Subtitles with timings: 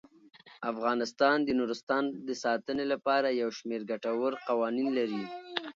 [0.71, 5.23] افغانستان د نورستان د ساتنې لپاره یو شمیر ګټور قوانین لري.